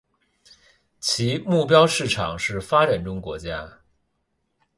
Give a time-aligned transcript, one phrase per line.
[0.99, 3.81] 其目标市场是发展中国家。